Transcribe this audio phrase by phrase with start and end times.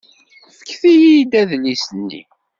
[0.57, 2.21] Fket-iyi-d adlis-nni.